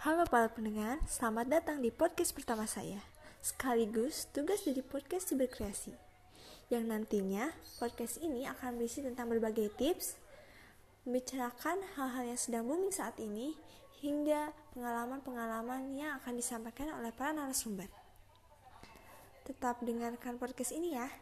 [0.00, 3.04] Halo para pendengar, selamat datang di podcast pertama saya.
[3.44, 5.92] Sekaligus tugas dari podcast berkreasi.
[6.72, 10.16] Yang nantinya podcast ini akan berisi tentang berbagai tips
[11.04, 13.52] Membicarakan hal-hal yang sedang booming saat ini
[14.00, 17.92] Hingga pengalaman-pengalaman yang akan disampaikan oleh para narasumber.
[19.44, 21.12] Tetap dengarkan podcast ini ya.